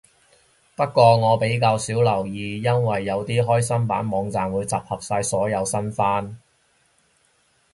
[0.75, 6.39] 不過我比較少留意，因為有啲開心版網站會集合晒所有新番